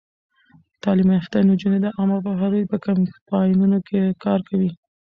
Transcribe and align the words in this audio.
تعلیم 0.83 1.09
یافته 1.17 1.37
نجونې 1.49 1.79
د 1.81 1.87
عامه 1.97 2.17
پوهاوي 2.25 2.63
په 2.71 2.77
کمپاینونو 2.85 3.77
کې 3.87 4.17
کار 4.23 4.39
کوي. 4.49 4.69